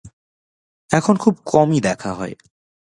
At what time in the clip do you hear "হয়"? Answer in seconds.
2.13-2.35